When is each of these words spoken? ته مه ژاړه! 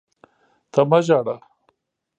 ته 0.71 0.81
مه 0.89 0.99
ژاړه! 1.05 1.35